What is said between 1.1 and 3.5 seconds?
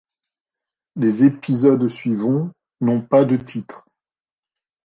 épisodes suivants n'ont pas de